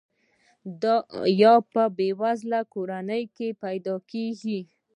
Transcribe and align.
یا 1.41 1.53
په 1.71 1.83
بې 1.97 2.09
وزله 2.21 2.59
کورنۍ 2.73 3.23
کې 3.35 3.47
پیدا 3.63 3.95
کیږي. 4.11 4.59